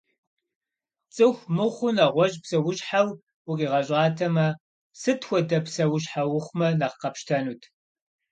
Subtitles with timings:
[1.13, 3.07] Цӏыху мыхъуу нэгъуэщӏ псэущхьэу
[3.49, 4.47] укъигъэщӏатэмэ,
[4.99, 7.61] сыт хуэдэ псэущхьэ ухъумэ нэхъ къэпщтэнут?